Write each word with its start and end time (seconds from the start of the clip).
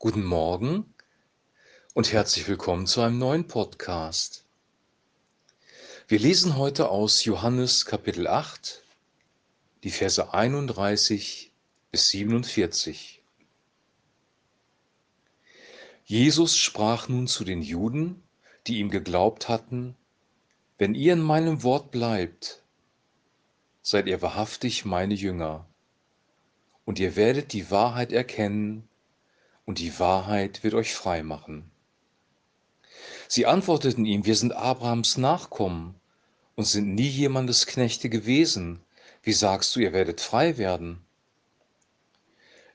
Guten 0.00 0.22
Morgen 0.22 0.94
und 1.92 2.12
herzlich 2.12 2.46
willkommen 2.46 2.86
zu 2.86 3.00
einem 3.00 3.18
neuen 3.18 3.48
Podcast. 3.48 4.44
Wir 6.06 6.20
lesen 6.20 6.56
heute 6.56 6.88
aus 6.88 7.24
Johannes 7.24 7.84
Kapitel 7.84 8.28
8, 8.28 8.84
die 9.82 9.90
Verse 9.90 10.32
31 10.32 11.50
bis 11.90 12.10
47. 12.10 13.24
Jesus 16.04 16.56
sprach 16.56 17.08
nun 17.08 17.26
zu 17.26 17.42
den 17.42 17.60
Juden, 17.60 18.22
die 18.68 18.78
ihm 18.78 18.90
geglaubt 18.90 19.48
hatten, 19.48 19.96
wenn 20.78 20.94
ihr 20.94 21.14
in 21.14 21.22
meinem 21.22 21.64
Wort 21.64 21.90
bleibt, 21.90 22.62
seid 23.82 24.06
ihr 24.06 24.22
wahrhaftig 24.22 24.84
meine 24.84 25.14
Jünger, 25.14 25.66
und 26.84 27.00
ihr 27.00 27.16
werdet 27.16 27.52
die 27.52 27.72
Wahrheit 27.72 28.12
erkennen, 28.12 28.88
und 29.68 29.80
die 29.80 29.98
Wahrheit 29.98 30.64
wird 30.64 30.72
euch 30.72 30.94
frei 30.94 31.22
machen. 31.22 31.70
Sie 33.28 33.44
antworteten 33.44 34.06
ihm, 34.06 34.24
wir 34.24 34.34
sind 34.34 34.54
Abrahams 34.54 35.18
Nachkommen 35.18 35.94
und 36.56 36.64
sind 36.64 36.94
nie 36.94 37.06
jemandes 37.06 37.66
Knechte 37.66 38.08
gewesen. 38.08 38.80
Wie 39.22 39.34
sagst 39.34 39.76
du, 39.76 39.80
ihr 39.80 39.92
werdet 39.92 40.22
frei 40.22 40.56
werden? 40.56 41.04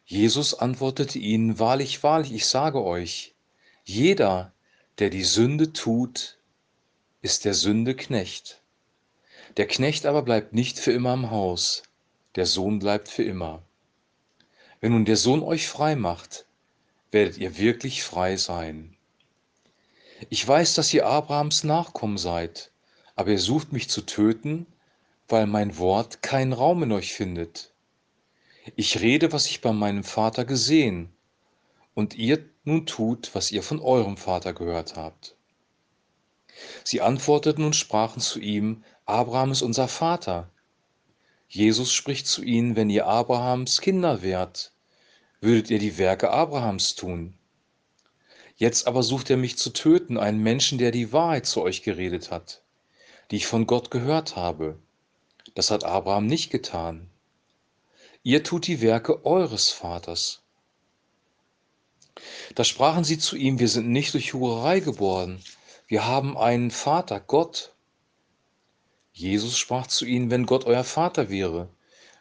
Jesus 0.06 0.54
antwortete 0.54 1.18
ihnen, 1.18 1.58
wahrlich, 1.58 2.04
wahrlich, 2.04 2.32
ich 2.32 2.46
sage 2.46 2.84
euch, 2.84 3.34
jeder, 3.84 4.54
der 5.00 5.10
die 5.10 5.24
Sünde 5.24 5.74
tut, 5.74 6.38
ist 7.24 7.44
der 7.44 7.56
Sünde 7.56 7.96
Knecht. 7.96 8.62
Der 9.58 9.66
Knecht 9.66 10.06
aber 10.06 10.22
bleibt 10.22 10.54
nicht 10.54 10.78
für 10.78 10.92
immer 10.92 11.16
im 11.16 11.32
Haus, 11.32 11.82
der 12.36 12.46
Sohn 12.46 12.78
bleibt 12.78 13.10
für 13.10 13.24
immer. 13.24 13.64
Wenn 14.80 14.92
nun 14.92 15.06
der 15.06 15.18
Sohn 15.18 15.42
euch 15.42 15.68
frei 15.68 15.96
macht, 15.96 16.46
werdet 17.14 17.38
ihr 17.38 17.58
wirklich 17.58 18.04
frei 18.04 18.38
sein. 18.38 18.98
Ich 20.30 20.48
weiß, 20.48 20.76
dass 20.76 20.94
ihr 20.94 21.06
Abrahams 21.06 21.64
Nachkommen 21.64 22.18
seid, 22.18 22.72
aber 23.16 23.32
ihr 23.32 23.40
sucht 23.40 23.72
mich 23.72 23.90
zu 23.90 24.02
töten, 24.02 24.66
weil 25.28 25.48
mein 25.48 25.78
Wort 25.78 26.22
keinen 26.22 26.54
Raum 26.54 26.84
in 26.84 26.92
euch 26.92 27.14
findet. 27.14 27.74
Ich 28.76 29.02
rede, 29.02 29.32
was 29.32 29.46
ich 29.46 29.62
bei 29.62 29.72
meinem 29.72 30.04
Vater 30.04 30.46
gesehen, 30.46 31.14
und 31.94 32.16
ihr 32.16 32.44
nun 32.64 32.86
tut, 32.86 33.36
was 33.36 33.52
ihr 33.52 33.62
von 33.62 33.80
eurem 33.80 34.18
Vater 34.18 34.54
gehört 34.54 34.96
habt. 34.96 35.36
Sie 36.84 37.02
antworteten 37.02 37.64
und 37.64 37.76
sprachen 37.76 38.22
zu 38.22 38.40
ihm, 38.40 38.84
Abraham 39.06 39.52
ist 39.52 39.62
unser 39.62 39.88
Vater. 39.88 40.50
Jesus 41.48 41.94
spricht 41.94 42.26
zu 42.26 42.42
ihnen, 42.44 42.76
wenn 42.76 42.90
ihr 42.90 43.06
Abrahams 43.06 43.82
Kinder 43.82 44.22
wärt, 44.22 44.72
würdet 45.44 45.70
ihr 45.70 45.80
die 45.80 45.98
Werke 45.98 46.32
Abrahams 46.32 46.96
tun. 46.96 47.34
Jetzt 48.56 48.88
aber 48.88 49.04
sucht 49.04 49.30
er 49.30 49.36
mich 49.36 49.58
zu 49.58 49.72
töten, 49.72 50.18
einen 50.18 50.42
Menschen, 50.42 50.78
der 50.78 50.92
die 50.92 51.12
Wahrheit 51.12 51.46
zu 51.46 51.62
euch 51.62 51.84
geredet 51.84 52.32
hat, 52.32 52.62
die 53.30 53.36
ich 53.36 53.46
von 53.46 53.68
Gott 53.68 53.92
gehört 53.92 54.38
habe. 54.38 54.80
Das 55.54 55.70
hat 55.70 55.84
Abraham 55.84 56.28
nicht 56.28 56.50
getan. 56.50 57.10
Ihr 58.24 58.44
tut 58.44 58.68
die 58.68 58.80
Werke 58.80 59.26
eures 59.26 59.70
Vaters. 59.70 60.44
Da 62.56 62.64
sprachen 62.64 63.04
sie 63.04 63.18
zu 63.18 63.36
ihm, 63.36 63.60
wir 63.60 63.68
sind 63.68 63.90
nicht 63.90 64.14
durch 64.14 64.34
Hurerei 64.34 64.80
geboren, 64.80 65.44
wir 65.88 66.08
haben 66.08 66.38
einen 66.38 66.72
Vater, 66.72 67.20
Gott. 67.20 67.76
Jesus 69.12 69.58
sprach 69.58 69.88
zu 69.88 70.06
ihnen, 70.06 70.32
wenn 70.32 70.46
Gott 70.46 70.64
euer 70.64 70.86
Vater 70.86 71.30
wäre, 71.30 71.68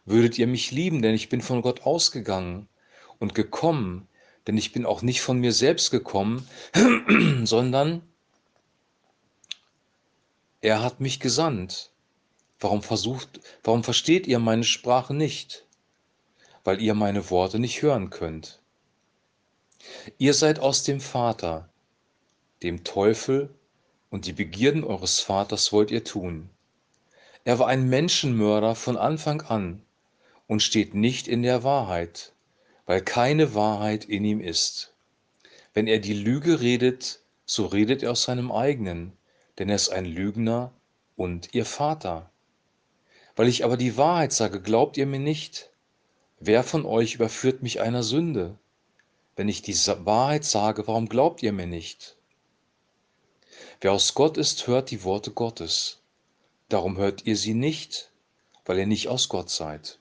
würdet 0.05 0.39
ihr 0.39 0.49
mich 0.49 0.73
lieben, 0.73 1.03
denn 1.03 1.15
ich 1.15 1.29
bin 1.29 1.41
von 1.41 1.63
Gott 1.63 1.83
ausgegangen 1.83 2.69
und 3.23 3.37
gekommen, 3.37 4.09
denn 4.49 4.59
ich 4.59 4.73
bin 4.73 4.85
auch 4.85 5.01
nicht 5.01 5.23
von 5.23 5.39
mir 5.39 5.53
selbst 5.53 5.93
gekommen, 5.93 6.49
sondern 7.45 8.03
er 10.61 10.83
hat 10.83 11.01
mich 11.01 11.21
gesandt. 11.21 11.93
Warum 12.59 12.83
versucht, 12.83 13.41
warum 13.63 13.85
versteht 13.85 14.27
ihr 14.27 14.41
meine 14.41 14.65
Sprache 14.65 15.15
nicht? 15.15 15.65
Weil 16.65 16.83
ihr 16.83 16.95
meine 16.95 17.31
Worte 17.31 17.61
nicht 17.61 17.81
hören 17.83 18.11
könnt. 18.11 18.61
Ihr 20.19 20.35
seid 20.35 20.59
aus 20.59 20.83
dem 20.83 21.01
Vater, 21.01 21.69
dem 22.65 22.83
Teufel, 22.83 23.55
und 24.11 24.27
die 24.27 24.33
Begierden 24.33 24.83
eures 24.83 25.21
Vaters 25.21 25.73
wollt 25.73 25.93
ihr 25.93 26.03
tun. 26.05 26.51
Er 27.45 27.61
war 27.61 27.69
ein 27.69 27.89
Menschenmörder 27.89 28.75
von 28.75 28.97
Anfang 28.97 29.43
an 29.43 29.83
und 30.49 30.61
steht 30.63 30.95
nicht 30.95 31.29
in 31.29 31.43
der 31.43 31.63
Wahrheit, 31.63 32.33
weil 32.87 33.03
keine 33.03 33.55
Wahrheit 33.55 34.05
in 34.05 34.25
ihm 34.25 34.41
ist. 34.41 34.93
Wenn 35.75 35.87
er 35.87 35.99
die 35.99 36.15
Lüge 36.15 36.61
redet, 36.61 37.21
so 37.47 37.67
redet 37.67 38.03
er 38.03 38.13
aus 38.13 38.25
seinem 38.25 38.53
eigenen, 38.53 39.13
denn 39.59 39.69
er 39.69 39.77
ist 39.77 39.91
ein 39.91 40.05
Lügner 40.05 40.73
und 41.17 41.55
ihr 41.55 41.65
Vater. 41.65 42.31
Weil 43.37 43.49
ich 43.49 43.65
aber 43.65 43.77
die 43.77 43.97
Wahrheit 43.97 44.33
sage, 44.33 44.61
glaubt 44.61 44.97
ihr 44.97 45.07
mir 45.07 45.19
nicht. 45.19 45.71
Wer 46.39 46.65
von 46.65 46.85
euch 46.85 47.15
überführt 47.15 47.63
mich 47.63 47.81
einer 47.81 48.03
Sünde? 48.03 48.59
Wenn 49.37 49.49
ich 49.49 49.63
die 49.63 49.77
Wahrheit 50.05 50.45
sage, 50.45 50.87
warum 50.87 51.09
glaubt 51.09 51.43
ihr 51.43 51.53
mir 51.53 51.67
nicht? 51.67 52.17
Wer 53.81 53.93
aus 53.93 54.15
Gott 54.15 54.37
ist, 54.37 54.67
hört 54.67 54.91
die 54.91 55.05
Worte 55.05 55.31
Gottes. 55.31 56.01
Darum 56.69 56.97
hört 56.99 57.27
ihr 57.27 57.37
sie 57.37 57.55
nicht, 57.55 58.11
weil 58.65 58.79
ihr 58.79 58.87
nicht 58.87 59.09
aus 59.09 59.29
Gott 59.29 59.51
seid. 59.51 59.99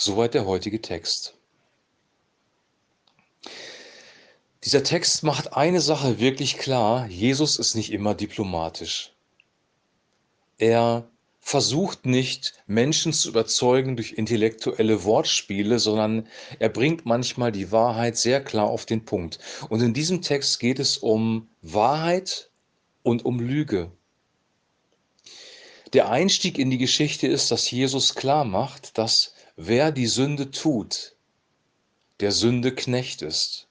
Soweit 0.00 0.32
der 0.32 0.46
heutige 0.46 0.80
Text. 0.80 1.34
Dieser 4.64 4.82
Text 4.82 5.22
macht 5.24 5.52
eine 5.52 5.82
Sache 5.82 6.18
wirklich 6.18 6.56
klar, 6.56 7.06
Jesus 7.08 7.58
ist 7.58 7.74
nicht 7.74 7.92
immer 7.92 8.14
diplomatisch. 8.14 9.12
Er 10.56 11.06
versucht 11.42 12.06
nicht, 12.06 12.54
Menschen 12.66 13.12
zu 13.12 13.28
überzeugen 13.28 13.96
durch 13.96 14.12
intellektuelle 14.12 15.04
Wortspiele, 15.04 15.78
sondern 15.78 16.26
er 16.58 16.70
bringt 16.70 17.04
manchmal 17.04 17.52
die 17.52 17.70
Wahrheit 17.70 18.16
sehr 18.16 18.42
klar 18.42 18.68
auf 18.68 18.86
den 18.86 19.04
Punkt. 19.04 19.38
Und 19.68 19.82
in 19.82 19.92
diesem 19.92 20.22
Text 20.22 20.60
geht 20.60 20.78
es 20.78 20.96
um 20.96 21.50
Wahrheit 21.60 22.48
und 23.02 23.26
um 23.26 23.38
Lüge. 23.38 23.92
Der 25.92 26.08
Einstieg 26.08 26.56
in 26.56 26.70
die 26.70 26.78
Geschichte 26.78 27.26
ist, 27.26 27.50
dass 27.50 27.70
Jesus 27.70 28.14
klar 28.14 28.46
macht, 28.46 28.96
dass 28.96 29.34
Wer 29.62 29.92
die 29.92 30.06
Sünde 30.06 30.50
tut, 30.50 31.14
der 32.20 32.32
Sünde 32.32 32.74
Knecht 32.74 33.20
ist. 33.20 33.68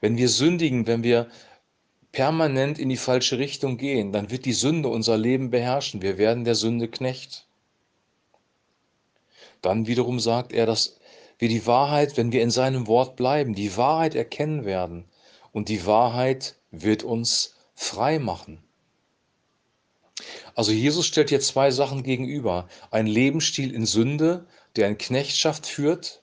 Wenn 0.00 0.16
wir 0.16 0.30
sündigen, 0.30 0.86
wenn 0.86 1.02
wir 1.02 1.28
permanent 2.10 2.78
in 2.78 2.88
die 2.88 2.96
falsche 2.96 3.36
Richtung 3.36 3.76
gehen, 3.76 4.12
dann 4.12 4.30
wird 4.30 4.46
die 4.46 4.54
Sünde 4.54 4.88
unser 4.88 5.18
Leben 5.18 5.50
beherrschen. 5.50 6.00
Wir 6.00 6.16
werden 6.16 6.44
der 6.46 6.54
Sünde 6.54 6.88
Knecht. 6.88 7.46
Dann 9.60 9.86
wiederum 9.86 10.20
sagt 10.20 10.52
er, 10.52 10.64
dass 10.64 10.96
wir 11.36 11.50
die 11.50 11.66
Wahrheit, 11.66 12.16
wenn 12.16 12.32
wir 12.32 12.40
in 12.40 12.50
seinem 12.50 12.86
Wort 12.86 13.16
bleiben, 13.16 13.54
die 13.54 13.76
Wahrheit 13.76 14.14
erkennen 14.14 14.64
werden. 14.64 15.04
Und 15.52 15.68
die 15.68 15.84
Wahrheit 15.84 16.56
wird 16.70 17.02
uns 17.02 17.56
frei 17.74 18.18
machen. 18.18 18.65
Also 20.56 20.72
Jesus 20.72 21.06
stellt 21.06 21.28
hier 21.28 21.40
zwei 21.40 21.70
Sachen 21.70 22.02
gegenüber. 22.02 22.66
Ein 22.90 23.06
Lebensstil 23.06 23.74
in 23.74 23.84
Sünde, 23.84 24.46
der 24.74 24.88
in 24.88 24.96
Knechtschaft 24.96 25.66
führt 25.66 26.22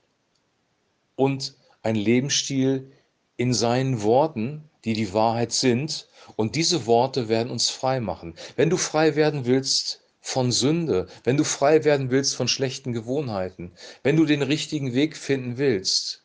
und 1.15 1.55
ein 1.83 1.95
Lebensstil 1.95 2.91
in 3.37 3.53
seinen 3.53 4.01
Worten, 4.01 4.69
die 4.85 4.93
die 4.93 5.13
Wahrheit 5.13 5.51
sind. 5.51 6.07
Und 6.35 6.55
diese 6.55 6.87
Worte 6.87 7.29
werden 7.29 7.51
uns 7.51 7.69
frei 7.69 7.99
machen. 7.99 8.33
Wenn 8.55 8.71
du 8.71 8.77
frei 8.77 9.15
werden 9.15 9.45
willst 9.45 10.01
von 10.19 10.51
Sünde, 10.51 11.07
wenn 11.23 11.37
du 11.37 11.43
frei 11.43 11.83
werden 11.83 12.09
willst 12.09 12.35
von 12.35 12.47
schlechten 12.47 12.91
Gewohnheiten, 12.91 13.71
wenn 14.01 14.15
du 14.15 14.25
den 14.25 14.41
richtigen 14.41 14.95
Weg 14.95 15.15
finden 15.15 15.59
willst, 15.59 16.22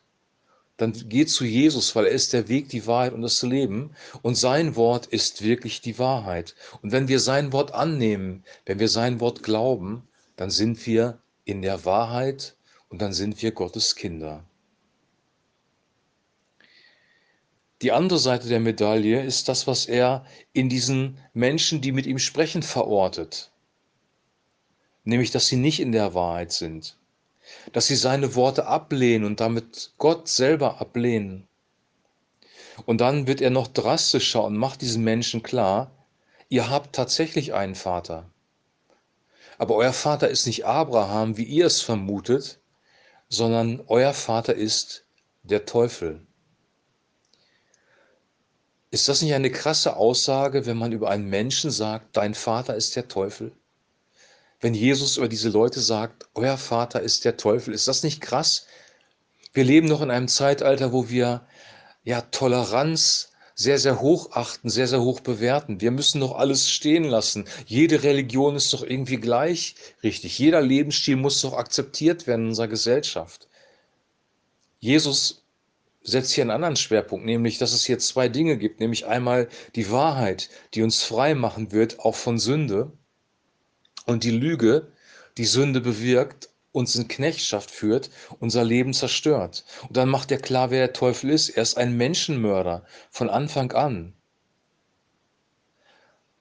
dann 0.79 0.93
geh 1.09 1.25
zu 1.25 1.43
Jesus, 1.43 1.93
weil 1.93 2.05
er 2.05 2.13
ist 2.13 2.31
der 2.31 2.47
Weg, 2.47 2.69
die 2.69 2.87
Wahrheit 2.87 3.11
und 3.11 3.21
das 3.21 3.41
Leben. 3.41 3.91
Und 4.21 4.35
sein 4.35 4.77
Wort 4.77 5.07
ist 5.07 5.43
wirklich 5.43 5.81
die 5.81 5.99
Wahrheit. 5.99 6.55
Und 6.81 6.93
wenn 6.93 7.09
wir 7.09 7.19
sein 7.19 7.51
Wort 7.51 7.73
annehmen, 7.73 8.45
wenn 8.65 8.79
wir 8.79 8.87
sein 8.87 9.19
Wort 9.19 9.43
glauben, 9.43 10.07
dann 10.37 10.49
sind 10.49 10.85
wir 10.87 11.19
in 11.43 11.61
der 11.61 11.83
Wahrheit 11.83 12.55
und 12.87 13.01
dann 13.01 13.11
sind 13.11 13.41
wir 13.41 13.51
Gottes 13.51 13.97
Kinder. 13.97 14.45
Die 17.81 17.91
andere 17.91 18.19
Seite 18.19 18.47
der 18.47 18.61
Medaille 18.61 19.21
ist 19.21 19.49
das, 19.49 19.67
was 19.67 19.85
er 19.85 20.25
in 20.53 20.69
diesen 20.69 21.17
Menschen, 21.33 21.81
die 21.81 21.91
mit 21.91 22.05
ihm 22.05 22.19
sprechen, 22.19 22.63
verortet. 22.63 23.51
Nämlich, 25.03 25.31
dass 25.31 25.47
sie 25.47 25.57
nicht 25.57 25.81
in 25.81 25.91
der 25.91 26.13
Wahrheit 26.13 26.53
sind 26.53 26.95
dass 27.73 27.87
sie 27.87 27.95
seine 27.95 28.35
Worte 28.35 28.65
ablehnen 28.65 29.25
und 29.25 29.39
damit 29.39 29.93
Gott 29.97 30.27
selber 30.27 30.81
ablehnen. 30.81 31.47
Und 32.85 33.01
dann 33.01 33.27
wird 33.27 33.41
er 33.41 33.49
noch 33.49 33.67
drastischer 33.67 34.43
und 34.43 34.57
macht 34.57 34.81
diesen 34.81 35.03
Menschen 35.03 35.43
klar, 35.43 35.91
ihr 36.47 36.69
habt 36.69 36.95
tatsächlich 36.95 37.53
einen 37.53 37.75
Vater. 37.75 38.29
Aber 39.57 39.75
euer 39.75 39.93
Vater 39.93 40.29
ist 40.29 40.47
nicht 40.47 40.65
Abraham, 40.65 41.37
wie 41.37 41.43
ihr 41.43 41.65
es 41.65 41.81
vermutet, 41.81 42.59
sondern 43.27 43.83
euer 43.87 44.13
Vater 44.13 44.55
ist 44.55 45.05
der 45.43 45.65
Teufel. 45.65 46.25
Ist 48.91 49.07
das 49.07 49.21
nicht 49.21 49.33
eine 49.33 49.51
krasse 49.51 49.97
Aussage, 49.97 50.65
wenn 50.65 50.77
man 50.77 50.91
über 50.91 51.09
einen 51.09 51.29
Menschen 51.29 51.69
sagt, 51.69 52.17
dein 52.17 52.33
Vater 52.33 52.75
ist 52.75 52.95
der 52.95 53.07
Teufel? 53.07 53.51
Wenn 54.61 54.73
Jesus 54.73 55.17
über 55.17 55.29
diese 55.29 55.49
Leute 55.49 55.79
sagt, 55.79 56.27
euer 56.35 56.57
Vater 56.57 57.01
ist 57.01 57.23
der 57.23 57.37
Teufel, 57.37 57.73
ist 57.73 57.87
das 57.87 58.03
nicht 58.03 58.19
krass? 58.19 58.65
Wir 59.53 59.63
leben 59.63 59.87
noch 59.87 60.01
in 60.01 60.11
einem 60.11 60.27
Zeitalter, 60.27 60.91
wo 60.91 61.09
wir 61.09 61.47
ja 62.03 62.21
Toleranz 62.21 63.31
sehr, 63.55 63.77
sehr 63.77 63.99
hoch 63.99 64.31
achten, 64.31 64.69
sehr, 64.69 64.87
sehr 64.87 65.01
hoch 65.01 65.19
bewerten. 65.19 65.81
Wir 65.81 65.91
müssen 65.91 66.21
doch 66.21 66.37
alles 66.37 66.69
stehen 66.69 67.03
lassen. 67.03 67.45
Jede 67.65 68.03
Religion 68.03 68.55
ist 68.55 68.71
doch 68.73 68.83
irgendwie 68.83 69.17
gleich 69.17 69.75
richtig. 70.03 70.39
Jeder 70.39 70.61
Lebensstil 70.61 71.17
muss 71.17 71.41
doch 71.41 71.53
akzeptiert 71.53 72.27
werden 72.27 72.43
in 72.43 72.49
unserer 72.49 72.69
Gesellschaft. 72.69 73.49
Jesus 74.79 75.43
setzt 76.03 76.31
hier 76.31 76.43
einen 76.43 76.51
anderen 76.51 76.77
Schwerpunkt, 76.77 77.25
nämlich, 77.25 77.57
dass 77.57 77.73
es 77.73 77.85
hier 77.85 77.99
zwei 77.99 78.29
Dinge 78.29 78.57
gibt, 78.57 78.79
nämlich 78.79 79.05
einmal 79.07 79.49
die 79.75 79.91
Wahrheit, 79.91 80.49
die 80.73 80.81
uns 80.81 81.03
frei 81.03 81.35
machen 81.35 81.73
wird, 81.73 81.99
auch 81.99 82.15
von 82.15 82.39
Sünde, 82.39 82.93
und 84.09 84.23
die 84.23 84.31
Lüge, 84.31 84.87
die 85.37 85.45
Sünde 85.45 85.81
bewirkt, 85.81 86.49
uns 86.71 86.95
in 86.95 87.07
Knechtschaft 87.07 87.71
führt, 87.71 88.09
unser 88.39 88.63
Leben 88.63 88.93
zerstört. 88.93 89.63
Und 89.87 89.97
dann 89.97 90.09
macht 90.09 90.31
er 90.31 90.39
klar, 90.39 90.71
wer 90.71 90.87
der 90.87 90.93
Teufel 90.93 91.29
ist. 91.29 91.49
Er 91.49 91.63
ist 91.63 91.77
ein 91.77 91.95
Menschenmörder 91.95 92.85
von 93.11 93.29
Anfang 93.29 93.71
an. 93.71 94.13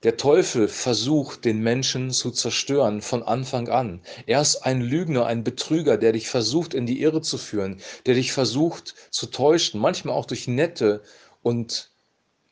Der 0.05 0.17
Teufel 0.17 0.69
versucht, 0.69 1.45
den 1.45 1.61
Menschen 1.61 2.13
zu 2.13 2.31
zerstören 2.31 3.03
von 3.03 3.23
Anfang 3.23 3.69
an. 3.69 4.01
Er 4.27 4.41
ist 4.41 4.59
ein 4.59 4.81
Lügner, 4.81 5.27
ein 5.27 5.43
Betrüger, 5.43 5.99
der 5.99 6.13
dich 6.13 6.29
versucht, 6.29 6.73
in 6.73 6.87
die 6.87 7.01
Irre 7.03 7.21
zu 7.21 7.37
führen, 7.37 7.81
der 8.07 8.15
dich 8.15 8.33
versucht 8.33 8.95
zu 9.11 9.27
täuschen, 9.27 9.81
manchmal 9.81 10.15
auch 10.15 10.27
durch 10.27 10.47
nette 10.47 11.03
und 11.43 11.91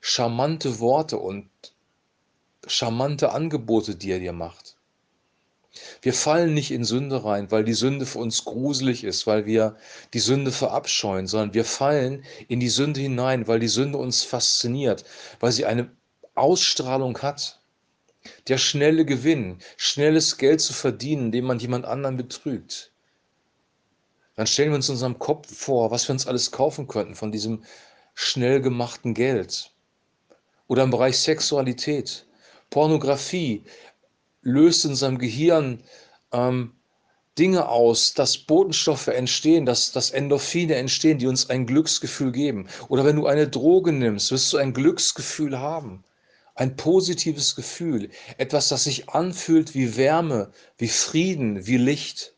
charmante 0.01 0.81
Worte 0.81 1.19
und 1.19 1.49
charmante 2.67 3.31
Angebote, 3.31 3.95
die 3.95 4.11
er 4.11 4.19
dir 4.19 4.33
macht. 4.33 4.76
Wir 6.03 6.15
fallen 6.15 6.55
nicht 6.55 6.71
in 6.71 6.85
Sünde 6.85 7.25
rein, 7.25 7.51
weil 7.51 7.65
die 7.65 7.75
Sünde 7.75 8.07
für 8.07 8.19
uns 8.19 8.45
gruselig 8.45 9.05
ist, 9.05 9.27
weil 9.27 9.47
wir 9.47 9.77
die 10.15 10.21
Sünde 10.21 10.53
verabscheuen, 10.53 11.27
sondern 11.27 11.55
wir 11.55 11.65
fallen 11.65 12.25
in 12.49 12.61
die 12.61 12.69
Sünde 12.69 13.01
hinein, 13.01 13.47
weil 13.49 13.61
die 13.61 13.69
Sünde 13.69 13.99
uns 13.99 14.23
fasziniert, 14.23 15.05
weil 15.41 15.53
sie 15.53 15.67
eine 15.67 15.91
Ausstrahlung 16.35 17.19
hat. 17.19 17.61
Der 18.49 18.59
schnelle 18.59 19.05
Gewinn, 19.05 19.59
schnelles 19.77 20.37
Geld 20.37 20.61
zu 20.61 20.73
verdienen, 20.73 21.27
indem 21.27 21.45
man 21.47 21.59
jemand 21.59 21.85
anderen 21.85 22.17
betrügt. 22.17 22.93
Dann 24.35 24.47
stellen 24.47 24.71
wir 24.71 24.77
uns 24.77 24.89
in 24.89 24.95
unserem 24.95 25.19
Kopf 25.19 25.55
vor, 25.55 25.91
was 25.91 26.09
wir 26.09 26.13
uns 26.13 26.27
alles 26.27 26.51
kaufen 26.51 26.89
könnten 26.89 27.15
von 27.15 27.33
diesem 27.33 27.65
schnell 28.15 28.61
gemachten 28.61 29.15
Geld. 29.15 29.71
Oder 30.69 30.83
im 30.83 30.91
Bereich 30.91 31.19
Sexualität, 31.19 32.27
Pornografie 32.71 33.65
löst 34.47 34.85
in 34.85 34.93
unserem 34.93 35.19
Gehirn 35.19 35.83
ähm, 36.33 36.73
Dinge 37.39 37.69
aus, 37.69 38.15
dass 38.15 38.39
Botenstoffe 38.39 39.09
entstehen, 39.09 39.67
dass, 39.67 39.93
dass 39.93 40.11
Endorphine 40.11 40.77
entstehen, 40.77 41.19
die 41.19 41.27
uns 41.27 41.51
ein 41.51 41.67
Glücksgefühl 41.67 42.33
geben. 42.33 42.69
Oder 42.89 43.05
wenn 43.05 43.17
du 43.17 43.27
eine 43.27 43.49
Droge 43.49 43.93
nimmst, 43.93 44.31
wirst 44.31 44.53
du 44.53 44.57
ein 44.57 44.73
Glücksgefühl 44.73 45.59
haben 45.59 46.05
ein 46.57 46.75
positives 46.75 47.55
Gefühl, 47.55 48.11
etwas, 48.39 48.69
das 48.69 48.85
sich 48.85 49.11
anfühlt 49.11 49.75
wie 49.75 49.97
Wärme, 49.97 50.51
wie 50.79 50.89
Frieden, 50.89 51.67
wie 51.67 51.77
Licht. 51.77 52.35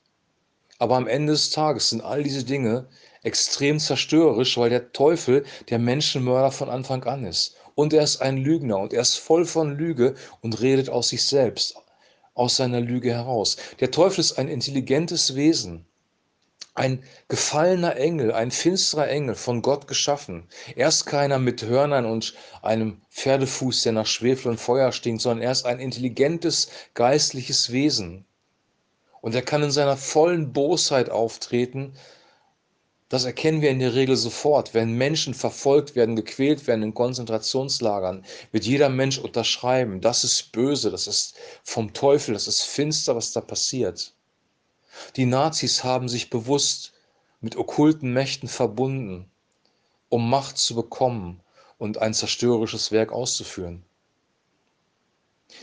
Aber 0.78 0.96
am 0.96 1.06
Ende 1.06 1.32
des 1.32 1.50
Tages 1.50 1.90
sind 1.90 2.02
all 2.02 2.22
diese 2.22 2.44
Dinge 2.44 2.88
extrem 3.22 3.78
zerstörerisch, 3.78 4.58
weil 4.58 4.70
der 4.70 4.92
Teufel 4.92 5.44
der 5.70 5.78
Menschenmörder 5.78 6.50
von 6.50 6.68
Anfang 6.68 7.04
an 7.04 7.24
ist. 7.24 7.56
Und 7.74 7.92
er 7.92 8.02
ist 8.02 8.20
ein 8.20 8.38
Lügner 8.38 8.78
und 8.78 8.92
er 8.92 9.02
ist 9.02 9.16
voll 9.16 9.44
von 9.44 9.76
Lüge 9.76 10.16
und 10.40 10.60
redet 10.60 10.88
aus 10.88 11.10
sich 11.10 11.24
selbst, 11.24 11.76
aus 12.38 12.56
seiner 12.56 12.80
Lüge 12.80 13.12
heraus. 13.12 13.56
Der 13.80 13.90
Teufel 13.90 14.20
ist 14.20 14.38
ein 14.38 14.48
intelligentes 14.48 15.34
Wesen 15.34 15.84
ein 16.78 17.02
gefallener 17.26 17.96
Engel, 17.96 18.32
ein 18.32 18.50
finsterer 18.50 19.08
Engel, 19.08 19.34
von 19.34 19.62
Gott 19.62 19.88
geschaffen. 19.88 20.48
Er 20.76 20.88
ist 20.88 21.06
keiner 21.06 21.38
mit 21.38 21.62
Hörnern 21.62 22.06
und 22.06 22.34
einem 22.62 23.02
Pferdefuß, 23.10 23.82
der 23.82 23.92
nach 23.92 24.06
Schwefel 24.06 24.52
und 24.52 24.60
Feuer 24.60 24.92
stinkt, 24.92 25.22
sondern 25.22 25.44
er 25.44 25.52
ist 25.52 25.66
ein 25.66 25.80
intelligentes, 25.80 26.70
geistliches 26.94 27.72
Wesen. 27.72 28.24
Und 29.20 29.34
er 29.34 29.42
kann 29.42 29.64
in 29.64 29.72
seiner 29.72 29.96
vollen 29.96 30.52
Bosheit 30.52 31.10
auftreten. 31.10 31.94
Das 33.08 33.24
erkennen 33.24 33.62
wir 33.62 33.70
in 33.70 33.78
der 33.78 33.94
Regel 33.94 34.16
sofort. 34.16 34.74
Wenn 34.74 34.92
Menschen 34.92 35.32
verfolgt 35.32 35.94
werden, 35.94 36.14
gequält 36.14 36.66
werden 36.66 36.82
in 36.82 36.94
Konzentrationslagern, 36.94 38.24
wird 38.52 38.64
jeder 38.64 38.90
Mensch 38.90 39.18
unterschreiben, 39.18 40.00
das 40.00 40.24
ist 40.24 40.52
böse, 40.52 40.90
das 40.90 41.06
ist 41.06 41.36
vom 41.64 41.94
Teufel, 41.94 42.34
das 42.34 42.48
ist 42.48 42.62
finster, 42.62 43.16
was 43.16 43.32
da 43.32 43.40
passiert. 43.40 44.12
Die 45.16 45.24
Nazis 45.24 45.84
haben 45.84 46.08
sich 46.08 46.28
bewusst 46.28 46.92
mit 47.40 47.56
okkulten 47.56 48.12
Mächten 48.12 48.48
verbunden, 48.48 49.30
um 50.10 50.28
Macht 50.28 50.58
zu 50.58 50.74
bekommen 50.74 51.40
und 51.78 51.98
ein 51.98 52.12
zerstörerisches 52.12 52.92
Werk 52.92 53.12
auszuführen. 53.12 53.84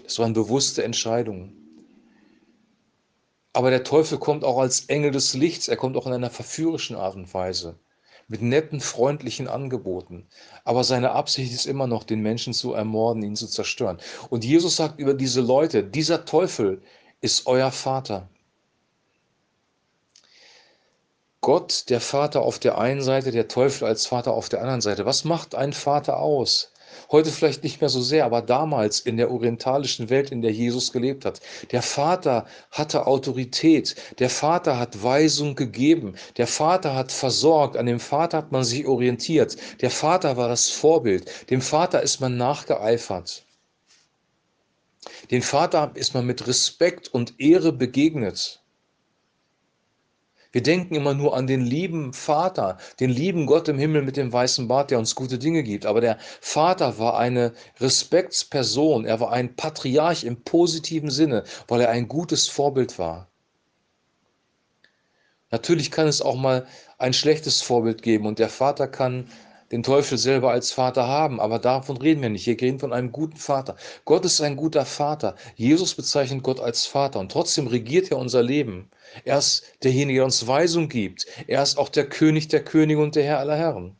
Das 0.03 0.17
waren 0.17 0.33
bewusste 0.33 0.83
Entscheidungen. 0.83 1.64
Aber 3.55 3.69
der 3.69 3.85
Teufel 3.85 4.17
kommt 4.17 4.43
auch 4.43 4.57
als 4.57 4.87
Engel 4.87 5.11
des 5.11 5.33
Lichts, 5.33 5.69
er 5.69 5.77
kommt 5.77 5.95
auch 5.95 6.05
in 6.07 6.11
einer 6.11 6.29
verführerischen 6.29 6.97
Art 6.97 7.15
und 7.15 7.33
Weise, 7.33 7.79
mit 8.27 8.41
netten, 8.41 8.81
freundlichen 8.81 9.47
Angeboten. 9.47 10.27
Aber 10.65 10.83
seine 10.83 11.11
Absicht 11.11 11.53
ist 11.53 11.65
immer 11.65 11.87
noch, 11.87 12.03
den 12.03 12.19
Menschen 12.19 12.53
zu 12.53 12.73
ermorden, 12.73 13.23
ihn 13.23 13.37
zu 13.37 13.47
zerstören. 13.47 13.97
Und 14.29 14.43
Jesus 14.43 14.75
sagt 14.75 14.99
über 14.99 15.13
diese 15.13 15.39
Leute, 15.39 15.85
dieser 15.85 16.25
Teufel 16.25 16.81
ist 17.21 17.47
euer 17.47 17.71
Vater. 17.71 18.27
Gott, 21.39 21.89
der 21.89 22.01
Vater 22.01 22.41
auf 22.41 22.59
der 22.59 22.77
einen 22.77 23.01
Seite, 23.01 23.31
der 23.31 23.47
Teufel 23.47 23.87
als 23.87 24.05
Vater 24.05 24.33
auf 24.33 24.49
der 24.49 24.59
anderen 24.59 24.81
Seite. 24.81 25.05
Was 25.05 25.23
macht 25.23 25.55
ein 25.55 25.71
Vater 25.71 26.19
aus? 26.19 26.73
Heute 27.11 27.31
vielleicht 27.31 27.63
nicht 27.63 27.81
mehr 27.81 27.89
so 27.89 28.01
sehr, 28.01 28.25
aber 28.25 28.41
damals 28.41 28.99
in 28.99 29.17
der 29.17 29.31
orientalischen 29.31 30.09
Welt, 30.09 30.31
in 30.31 30.41
der 30.41 30.51
Jesus 30.51 30.91
gelebt 30.91 31.25
hat. 31.25 31.41
Der 31.71 31.81
Vater 31.81 32.45
hatte 32.71 33.07
Autorität, 33.07 33.95
der 34.19 34.29
Vater 34.29 34.79
hat 34.79 35.03
Weisung 35.03 35.55
gegeben, 35.55 36.15
der 36.37 36.47
Vater 36.47 36.95
hat 36.95 37.11
versorgt, 37.11 37.77
an 37.77 37.85
dem 37.85 37.99
Vater 37.99 38.37
hat 38.37 38.51
man 38.51 38.63
sich 38.63 38.85
orientiert, 38.85 39.57
der 39.81 39.91
Vater 39.91 40.37
war 40.37 40.49
das 40.49 40.69
Vorbild, 40.69 41.49
dem 41.49 41.61
Vater 41.61 42.01
ist 42.01 42.19
man 42.21 42.37
nachgeeifert. 42.37 43.45
Den 45.31 45.41
Vater 45.41 45.91
ist 45.95 46.13
man 46.13 46.25
mit 46.25 46.47
Respekt 46.47 47.07
und 47.07 47.39
Ehre 47.39 47.71
begegnet. 47.71 48.61
Wir 50.55 50.63
denken 50.63 50.95
immer 50.95 51.13
nur 51.13 51.35
an 51.35 51.47
den 51.47 51.59
lieben 51.59 52.13
Vater, 52.13 52.77
den 53.01 53.09
lieben 53.09 53.45
Gott 53.45 53.67
im 53.67 53.77
Himmel 53.77 54.03
mit 54.03 54.15
dem 54.15 54.31
weißen 54.31 54.69
Bart, 54.69 54.89
der 54.89 54.99
uns 54.99 55.13
gute 55.13 55.37
Dinge 55.37 55.63
gibt. 55.63 55.85
Aber 55.85 55.99
der 55.99 56.17
Vater 56.39 56.97
war 56.97 57.17
eine 57.17 57.51
Respektsperson, 57.81 59.03
er 59.03 59.19
war 59.19 59.33
ein 59.33 59.57
Patriarch 59.57 60.23
im 60.23 60.43
positiven 60.43 61.09
Sinne, 61.11 61.43
weil 61.67 61.81
er 61.81 61.89
ein 61.89 62.07
gutes 62.07 62.47
Vorbild 62.47 62.97
war. 62.97 63.27
Natürlich 65.51 65.91
kann 65.91 66.07
es 66.07 66.21
auch 66.21 66.37
mal 66.37 66.65
ein 66.99 67.11
schlechtes 67.11 67.61
Vorbild 67.61 68.01
geben 68.01 68.25
und 68.25 68.39
der 68.39 68.47
Vater 68.47 68.87
kann 68.87 69.27
den 69.71 69.83
Teufel 69.83 70.17
selber 70.17 70.51
als 70.51 70.71
Vater 70.71 71.07
haben, 71.07 71.39
aber 71.39 71.59
davon 71.59 71.97
reden 71.97 72.21
wir 72.21 72.29
nicht. 72.29 72.45
Wir 72.45 72.59
reden 72.59 72.79
von 72.79 72.93
einem 72.93 73.11
guten 73.11 73.37
Vater. 73.37 73.75
Gott 74.05 74.23
ist 74.25 74.41
ein 74.41 74.55
guter 74.55 74.85
Vater. 74.85 75.35
Jesus 75.55 75.95
bezeichnet 75.95 76.43
Gott 76.43 76.59
als 76.59 76.85
Vater 76.85 77.19
und 77.19 77.31
trotzdem 77.31 77.67
regiert 77.67 78.11
er 78.11 78.17
unser 78.17 78.43
Leben. 78.43 78.91
Er 79.23 79.39
ist 79.39 79.63
derjenige, 79.83 80.19
der 80.19 80.25
uns 80.25 80.45
Weisung 80.45 80.87
gibt. 80.87 81.25
Er 81.47 81.63
ist 81.63 81.77
auch 81.77 81.89
der 81.89 82.07
König 82.07 82.47
der 82.47 82.63
Könige 82.63 83.01
und 83.01 83.15
der 83.15 83.23
Herr 83.23 83.39
aller 83.39 83.57
Herren. 83.57 83.95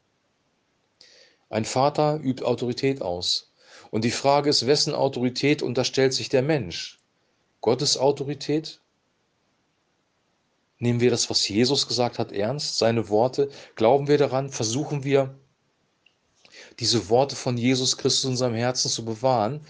Ein 1.50 1.66
Vater 1.66 2.20
übt 2.22 2.44
Autorität 2.44 3.02
aus. 3.02 3.52
Und 3.92 4.04
die 4.04 4.12
Frage 4.12 4.50
ist, 4.50 4.68
wessen 4.68 4.94
Autorität 4.94 5.62
unterstellt 5.62 6.14
sich 6.14 6.30
der 6.30 6.42
Mensch? 6.42 7.00
Gottes 7.62 7.98
Autorität? 7.98 8.82
Nehmen 10.78 11.00
wir 11.00 11.10
das, 11.10 11.30
was 11.30 11.48
Jesus 11.48 11.88
gesagt 11.88 12.20
hat, 12.20 12.32
ernst, 12.32 12.78
seine 12.78 13.10
Worte? 13.10 13.50
Glauben 13.76 14.08
wir 14.08 14.18
daran? 14.18 14.50
Versuchen 14.50 15.04
wir, 15.04 15.40
diese 16.80 17.10
Worte 17.10 17.36
von 17.36 17.58
Jesus 17.58 17.98
Christus 17.98 18.26
in 18.26 18.32
unserem 18.32 18.54
Herzen 18.54 18.90
zu 18.90 19.06
bewahren 19.06 19.62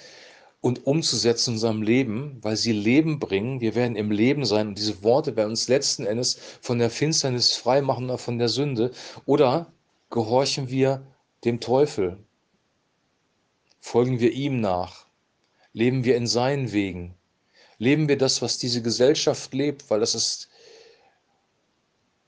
und 0.62 0.88
umzusetzen 0.88 1.52
in 1.52 1.56
unserem 1.56 1.82
Leben, 1.82 2.40
weil 2.42 2.56
sie 2.58 2.72
Leben 2.72 3.20
bringen. 3.20 3.62
Wir 3.62 3.76
werden 3.76 3.96
im 3.96 4.12
Leben 4.12 4.46
sein 4.46 4.70
und 4.70 4.78
diese 4.78 5.04
Worte 5.04 5.36
werden 5.36 5.52
uns 5.52 5.68
letzten 5.68 6.06
Endes 6.06 6.40
von 6.62 6.80
der 6.80 6.90
Finsternis 6.90 7.54
freimachen 7.54 8.06
oder 8.06 8.18
von 8.18 8.40
der 8.40 8.50
Sünde. 8.50 8.92
Oder 9.26 9.72
gehorchen 10.10 10.70
wir 10.70 11.06
dem 11.44 11.60
Teufel? 11.60 12.18
Folgen 13.80 14.20
wir 14.20 14.32
ihm 14.32 14.60
nach? 14.60 15.06
Leben 15.74 16.04
wir 16.04 16.18
in 16.18 16.26
seinen 16.26 16.72
Wegen? 16.72 17.14
Leben 17.78 18.08
wir 18.08 18.18
das, 18.18 18.42
was 18.42 18.58
diese 18.58 18.82
Gesellschaft 18.82 19.54
lebt, 19.54 19.90
weil 19.90 20.00
das 20.00 20.16
ist 20.16 20.50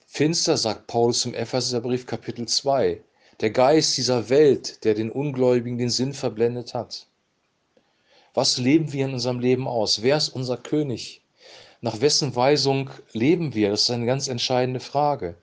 Finster, 0.05 0.57
sagt 0.57 0.87
Paulus 0.87 1.25
im 1.25 1.33
Epheserbrief 1.33 2.05
Kapitel 2.05 2.47
2. 2.47 3.01
Der 3.39 3.51
Geist 3.51 3.97
dieser 3.97 4.29
Welt, 4.29 4.83
der 4.83 4.95
den 4.95 5.11
Ungläubigen 5.11 5.77
den 5.77 5.89
Sinn 5.89 6.13
verblendet 6.13 6.73
hat. 6.73 7.07
Was 8.33 8.57
leben 8.57 8.93
wir 8.93 9.05
in 9.05 9.13
unserem 9.13 9.39
Leben 9.39 9.67
aus? 9.67 10.01
Wer 10.01 10.17
ist 10.17 10.29
unser 10.29 10.57
König? 10.57 11.21
Nach 11.81 12.01
wessen 12.01 12.35
Weisung 12.35 12.89
leben 13.13 13.53
wir? 13.53 13.69
Das 13.69 13.83
ist 13.83 13.91
eine 13.91 14.07
ganz 14.07 14.27
entscheidende 14.27 14.79
Frage. 14.79 15.35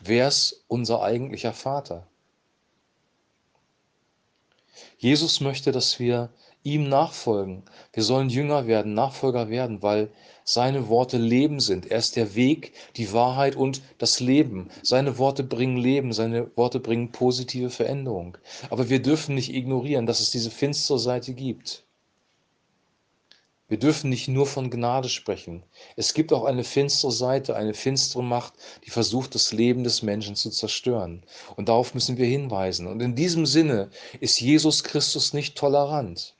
Wer 0.00 0.28
ist 0.28 0.64
unser 0.68 1.02
eigentlicher 1.02 1.54
Vater? 1.54 2.06
Jesus 4.98 5.40
möchte, 5.40 5.72
dass 5.72 5.98
wir 5.98 6.30
ihm 6.62 6.88
nachfolgen. 6.88 7.62
Wir 7.94 8.02
sollen 8.02 8.28
Jünger 8.28 8.66
werden, 8.66 8.92
Nachfolger 8.92 9.48
werden, 9.48 9.82
weil 9.82 10.10
seine 10.52 10.88
Worte 10.88 11.16
Leben 11.16 11.60
sind. 11.60 11.92
Er 11.92 11.98
ist 11.98 12.16
der 12.16 12.34
Weg, 12.34 12.72
die 12.96 13.12
Wahrheit 13.12 13.54
und 13.54 13.82
das 13.98 14.18
Leben. 14.18 14.68
Seine 14.82 15.16
Worte 15.16 15.44
bringen 15.44 15.76
Leben, 15.76 16.12
seine 16.12 16.50
Worte 16.56 16.80
bringen 16.80 17.12
positive 17.12 17.70
Veränderung. 17.70 18.36
Aber 18.68 18.90
wir 18.90 19.00
dürfen 19.00 19.36
nicht 19.36 19.54
ignorieren, 19.54 20.06
dass 20.06 20.18
es 20.18 20.32
diese 20.32 20.50
finstere 20.50 20.98
Seite 20.98 21.34
gibt. 21.34 21.84
Wir 23.68 23.78
dürfen 23.78 24.10
nicht 24.10 24.26
nur 24.26 24.48
von 24.48 24.68
Gnade 24.68 25.08
sprechen. 25.08 25.62
Es 25.94 26.14
gibt 26.14 26.32
auch 26.32 26.42
eine 26.44 26.64
finstere 26.64 27.12
Seite, 27.12 27.54
eine 27.54 27.72
finstere 27.72 28.24
Macht, 28.24 28.54
die 28.84 28.90
versucht, 28.90 29.36
das 29.36 29.52
Leben 29.52 29.84
des 29.84 30.02
Menschen 30.02 30.34
zu 30.34 30.50
zerstören. 30.50 31.22
Und 31.54 31.68
darauf 31.68 31.94
müssen 31.94 32.16
wir 32.18 32.26
hinweisen. 32.26 32.88
Und 32.88 33.00
in 33.00 33.14
diesem 33.14 33.46
Sinne 33.46 33.90
ist 34.18 34.40
Jesus 34.40 34.82
Christus 34.82 35.32
nicht 35.32 35.56
tolerant. 35.56 36.34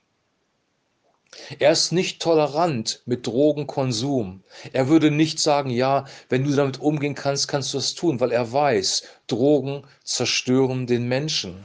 Er 1.59 1.71
ist 1.71 1.93
nicht 1.93 2.21
tolerant 2.21 3.01
mit 3.05 3.25
Drogenkonsum. 3.25 4.43
Er 4.73 4.89
würde 4.89 5.11
nicht 5.11 5.39
sagen, 5.39 5.69
ja, 5.69 6.03
wenn 6.27 6.43
du 6.43 6.53
damit 6.53 6.81
umgehen 6.81 7.15
kannst, 7.15 7.47
kannst 7.47 7.73
du 7.73 7.77
das 7.77 7.93
tun, 7.93 8.19
weil 8.19 8.33
er 8.33 8.51
weiß, 8.51 9.03
Drogen 9.27 9.83
zerstören 10.03 10.87
den 10.87 11.07
Menschen. 11.07 11.63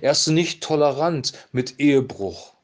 Er 0.00 0.10
ist 0.10 0.26
nicht 0.26 0.64
tolerant 0.64 1.32
mit 1.52 1.78
Ehebruch, 1.78 2.54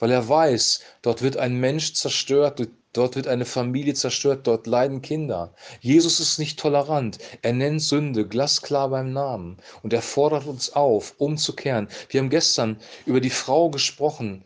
weil 0.00 0.10
er 0.10 0.28
weiß, 0.28 0.80
dort 1.00 1.22
wird 1.22 1.36
ein 1.36 1.54
Mensch 1.60 1.94
zerstört, 1.94 2.68
dort 2.92 3.14
wird 3.14 3.28
eine 3.28 3.44
Familie 3.44 3.94
zerstört, 3.94 4.48
dort 4.48 4.66
leiden 4.66 5.00
Kinder. 5.00 5.54
Jesus 5.80 6.18
ist 6.18 6.40
nicht 6.40 6.58
tolerant. 6.58 7.18
Er 7.42 7.52
nennt 7.52 7.82
Sünde 7.82 8.26
glasklar 8.26 8.88
beim 8.88 9.12
Namen 9.12 9.58
und 9.84 9.92
er 9.92 10.02
fordert 10.02 10.46
uns 10.46 10.72
auf, 10.72 11.14
umzukehren. 11.18 11.86
Wir 12.08 12.20
haben 12.20 12.30
gestern 12.30 12.80
über 13.06 13.20
die 13.20 13.30
Frau 13.30 13.70
gesprochen, 13.70 14.44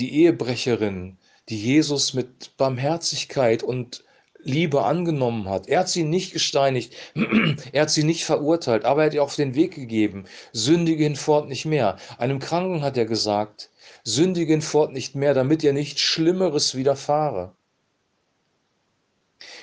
die 0.00 0.14
Ehebrecherin, 0.14 1.18
die 1.48 1.58
Jesus 1.58 2.14
mit 2.14 2.56
Barmherzigkeit 2.56 3.62
und 3.62 4.02
Liebe 4.42 4.84
angenommen 4.84 5.48
hat. 5.48 5.68
Er 5.68 5.80
hat 5.80 5.88
sie 5.90 6.04
nicht 6.04 6.32
gesteinigt, 6.32 6.94
er 7.72 7.82
hat 7.82 7.90
sie 7.90 8.04
nicht 8.04 8.24
verurteilt, 8.24 8.84
aber 8.84 9.02
er 9.02 9.06
hat 9.06 9.14
ihr 9.14 9.22
auf 9.22 9.36
den 9.36 9.54
Weg 9.54 9.74
gegeben. 9.74 10.24
Sündige 10.52 11.04
hinfort 11.04 11.48
nicht 11.48 11.66
mehr. 11.66 11.98
Einem 12.18 12.38
Kranken 12.38 12.82
hat 12.82 12.96
er 12.96 13.04
gesagt, 13.04 13.70
sündige 14.02 14.52
hinfort 14.52 14.92
nicht 14.92 15.14
mehr, 15.14 15.34
damit 15.34 15.62
ihr 15.62 15.74
nicht 15.74 16.00
Schlimmeres 16.00 16.74
widerfahre. 16.74 17.52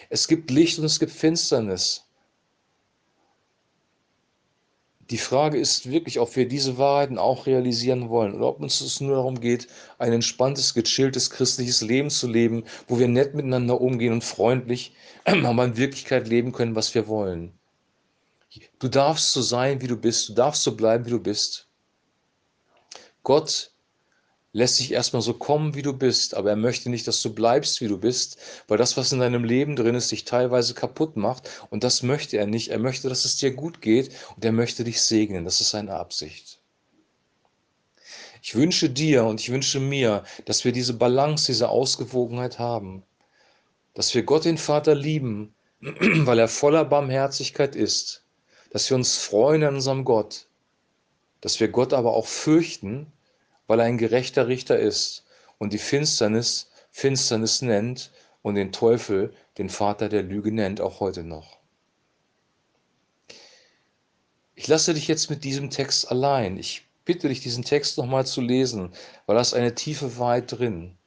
Es 0.10 0.28
gibt 0.28 0.52
Licht 0.52 0.80
und 0.80 0.86
es 0.86 1.00
gibt 1.00 1.12
Finsternis. 1.12 2.07
Die 5.10 5.18
Frage 5.18 5.58
ist 5.58 5.90
wirklich, 5.90 6.20
ob 6.20 6.36
wir 6.36 6.48
diese 6.48 6.78
Wahrheiten 6.78 7.18
auch 7.18 7.46
realisieren 7.46 8.10
wollen 8.10 8.34
oder 8.34 8.48
ob 8.48 8.60
uns 8.60 8.82
es 8.82 9.00
nur 9.00 9.16
darum 9.16 9.40
geht, 9.40 9.68
ein 10.00 10.12
entspanntes, 10.12 10.74
gechilltes 10.74 11.30
christliches 11.30 11.82
Leben 11.82 12.10
zu 12.10 12.28
leben, 12.28 12.66
wo 12.88 13.00
wir 13.00 13.08
nett 13.08 13.34
miteinander 13.34 13.80
umgehen 13.80 14.12
und 14.12 14.24
freundlich, 14.24 14.94
aber 15.26 15.64
in 15.64 15.78
Wirklichkeit 15.78 16.28
leben 16.28 16.52
können, 16.52 16.76
was 16.76 16.94
wir 16.94 17.08
wollen. 17.08 17.54
Du 18.80 18.88
darfst 18.90 19.32
so 19.32 19.42
sein, 19.42 19.82
wie 19.82 19.88
du 19.88 19.96
bist. 19.96 20.30
Du 20.30 20.34
darfst 20.34 20.64
so 20.64 20.76
bleiben, 20.76 21.06
wie 21.06 21.12
du 21.12 21.20
bist. 21.20 21.68
Gott 23.24 23.72
lässt 24.58 24.80
dich 24.80 24.92
erstmal 24.92 25.22
so 25.22 25.36
kommen, 25.36 25.76
wie 25.76 25.84
du 25.84 25.94
bist, 25.94 26.34
aber 26.34 26.50
er 26.50 26.56
möchte 26.56 26.90
nicht, 26.90 27.08
dass 27.08 27.22
du 27.22 27.32
bleibst, 27.32 27.80
wie 27.80 27.88
du 27.88 28.00
bist, 28.00 28.40
weil 28.68 28.80
das, 28.80 28.98
was 28.98 29.12
in 29.12 29.20
deinem 29.20 29.44
Leben 29.44 29.76
drin 29.76 29.94
ist, 29.94 30.12
dich 30.12 30.26
teilweise 30.26 30.74
kaputt 30.74 31.16
macht 31.16 31.48
und 31.70 31.84
das 31.84 32.02
möchte 32.02 32.38
er 32.38 32.48
nicht. 32.48 32.70
Er 32.70 32.80
möchte, 32.80 33.08
dass 33.08 33.24
es 33.24 33.38
dir 33.38 33.52
gut 33.52 33.84
geht 33.84 34.10
und 34.36 34.44
er 34.44 34.52
möchte 34.52 34.84
dich 34.84 35.00
segnen. 35.00 35.46
Das 35.46 35.62
ist 35.62 35.70
seine 35.70 35.94
Absicht. 35.94 36.60
Ich 38.42 38.56
wünsche 38.56 38.90
dir 38.90 39.26
und 39.26 39.40
ich 39.40 39.52
wünsche 39.52 39.80
mir, 39.80 40.24
dass 40.46 40.66
wir 40.66 40.72
diese 40.72 40.96
Balance, 40.96 41.46
diese 41.46 41.70
Ausgewogenheit 41.70 42.58
haben, 42.58 43.04
dass 43.94 44.16
wir 44.16 44.24
Gott 44.24 44.46
den 44.46 44.58
Vater 44.58 44.96
lieben, 44.96 45.54
weil 45.82 46.40
er 46.40 46.48
voller 46.48 46.84
Barmherzigkeit 46.84 47.76
ist, 47.76 48.24
dass 48.72 48.90
wir 48.90 48.98
uns 48.98 49.18
freuen 49.18 49.64
an 49.64 49.76
unserem 49.76 50.04
Gott, 50.04 50.48
dass 51.42 51.60
wir 51.60 51.68
Gott 51.68 51.94
aber 51.94 52.16
auch 52.16 52.26
fürchten, 52.26 53.14
weil 53.68 53.80
er 53.80 53.86
ein 53.86 53.98
gerechter 53.98 54.48
Richter 54.48 54.80
ist 54.80 55.26
und 55.58 55.74
die 55.74 55.78
Finsternis 55.78 56.70
Finsternis 56.92 57.62
nennt 57.62 58.12
und 58.42 58.56
den 58.56 58.72
Teufel 58.72 59.34
den 59.60 59.70
Vater 59.70 60.10
der 60.10 60.24
Lüge 60.24 60.52
nennt, 60.52 60.82
auch 60.82 61.00
heute 61.00 61.24
noch. 61.24 61.60
Ich 64.56 64.68
lasse 64.68 64.96
dich 64.96 65.08
jetzt 65.08 65.30
mit 65.30 65.44
diesem 65.44 65.70
Text 65.70 66.10
allein. 66.10 66.58
Ich 66.58 66.88
bitte 67.06 67.28
dich, 67.28 67.42
diesen 67.42 67.64
Text 67.64 67.98
nochmal 68.00 68.26
zu 68.26 68.42
lesen, 68.42 68.92
weil 69.28 69.36
da 69.36 69.42
ist 69.42 69.54
eine 69.54 69.76
tiefe 69.76 70.18
Wahrheit 70.18 70.52
drin. 70.52 70.98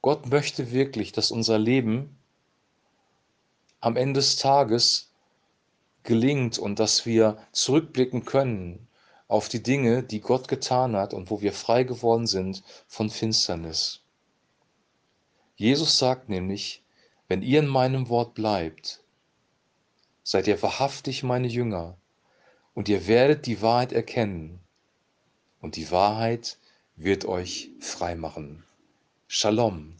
Gott 0.00 0.30
möchte 0.30 0.72
wirklich, 0.72 1.12
dass 1.12 1.30
unser 1.30 1.58
Leben 1.58 2.16
am 3.80 3.96
Ende 3.96 4.20
des 4.20 4.36
Tages 4.36 5.12
gelingt 6.02 6.58
und 6.58 6.78
dass 6.78 7.04
wir 7.04 7.36
zurückblicken 7.52 8.24
können 8.24 8.88
auf 9.30 9.48
die 9.48 9.62
Dinge, 9.62 10.02
die 10.02 10.20
Gott 10.20 10.48
getan 10.48 10.96
hat 10.96 11.14
und 11.14 11.30
wo 11.30 11.40
wir 11.40 11.52
frei 11.52 11.84
geworden 11.84 12.26
sind 12.26 12.64
von 12.88 13.10
Finsternis. 13.10 14.00
Jesus 15.54 15.98
sagt 15.98 16.28
nämlich, 16.28 16.82
wenn 17.28 17.42
ihr 17.42 17.60
in 17.60 17.68
meinem 17.68 18.08
Wort 18.08 18.34
bleibt, 18.34 19.04
seid 20.24 20.48
ihr 20.48 20.60
wahrhaftig 20.62 21.22
meine 21.22 21.46
Jünger 21.46 21.96
und 22.74 22.88
ihr 22.88 23.06
werdet 23.06 23.46
die 23.46 23.62
Wahrheit 23.62 23.92
erkennen 23.92 24.58
und 25.60 25.76
die 25.76 25.92
Wahrheit 25.92 26.58
wird 26.96 27.24
euch 27.24 27.70
frei 27.78 28.16
machen. 28.16 28.64
Shalom. 29.28 29.99